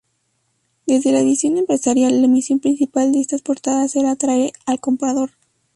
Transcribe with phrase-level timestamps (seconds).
[0.87, 5.29] Desde la visión empresarial, la misión principal de estas portadas era atraer al comprador.